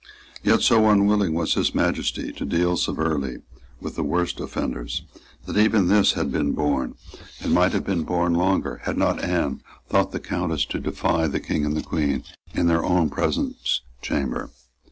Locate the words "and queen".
11.67-12.23